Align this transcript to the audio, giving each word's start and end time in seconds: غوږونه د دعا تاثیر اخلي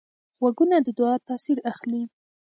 غوږونه 0.39 0.77
د 0.85 0.87
دعا 0.97 1.15
تاثیر 1.27 1.57
اخلي 1.71 2.03